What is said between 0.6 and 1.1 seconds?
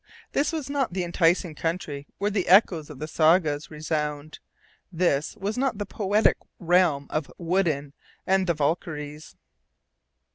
not the